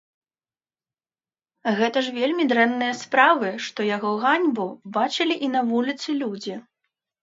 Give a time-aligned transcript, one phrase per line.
[1.81, 4.69] Гэта ж вельмі дрэнныя справы, што яго ганьбу
[5.01, 6.55] бачылі і на вуліцы людзі.